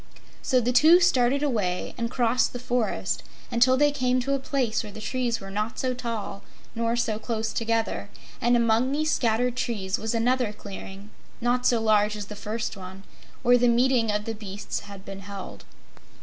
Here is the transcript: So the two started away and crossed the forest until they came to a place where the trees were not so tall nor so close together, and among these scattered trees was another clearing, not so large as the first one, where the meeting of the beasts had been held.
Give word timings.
So 0.41 0.59
the 0.59 0.71
two 0.71 0.99
started 0.99 1.43
away 1.43 1.93
and 1.95 2.09
crossed 2.09 2.53
the 2.53 2.57
forest 2.59 3.21
until 3.51 3.77
they 3.77 3.91
came 3.91 4.19
to 4.21 4.33
a 4.33 4.39
place 4.39 4.81
where 4.81 4.91
the 4.91 4.99
trees 4.99 5.39
were 5.39 5.51
not 5.51 5.77
so 5.77 5.93
tall 5.93 6.41
nor 6.73 6.95
so 6.95 7.19
close 7.19 7.53
together, 7.53 8.09
and 8.41 8.57
among 8.57 8.91
these 8.91 9.11
scattered 9.11 9.55
trees 9.55 9.99
was 9.99 10.15
another 10.15 10.53
clearing, 10.53 11.11
not 11.39 11.67
so 11.67 11.79
large 11.79 12.15
as 12.17 12.25
the 12.25 12.35
first 12.35 12.75
one, 12.75 13.03
where 13.43 13.59
the 13.59 13.67
meeting 13.67 14.11
of 14.11 14.25
the 14.25 14.33
beasts 14.33 14.79
had 14.79 15.05
been 15.05 15.19
held. 15.19 15.65